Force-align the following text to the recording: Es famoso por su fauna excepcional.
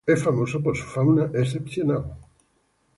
Es 0.03 0.23
famoso 0.23 0.63
por 0.63 0.75
su 0.75 0.83
fauna 0.85 1.29
excepcional. 1.31 2.17